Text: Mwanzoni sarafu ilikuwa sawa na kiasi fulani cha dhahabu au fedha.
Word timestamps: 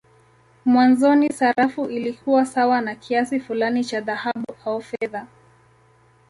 Mwanzoni 0.65 1.33
sarafu 1.33 1.85
ilikuwa 1.85 2.45
sawa 2.45 2.81
na 2.81 2.95
kiasi 2.95 3.39
fulani 3.39 3.83
cha 3.85 4.01
dhahabu 4.01 4.45
au 4.65 4.81
fedha. 4.81 5.27